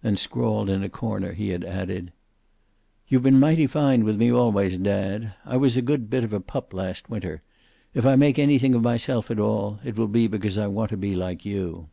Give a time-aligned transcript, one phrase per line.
[0.00, 2.10] Then scrawled in a corner he had added,
[3.08, 5.34] "You've been mighty fine with me always, dad.
[5.44, 7.42] I was a good bit of a pup last winter.
[7.92, 10.96] If I make anything of myself at all, it will be because I want to
[10.96, 11.90] be like you."